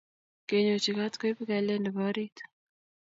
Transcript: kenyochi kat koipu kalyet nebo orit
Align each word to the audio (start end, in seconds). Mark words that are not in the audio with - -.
kenyochi 0.47 0.91
kat 0.97 1.13
koipu 1.17 1.43
kalyet 1.49 1.81
nebo 1.81 1.99
orit 2.09 2.37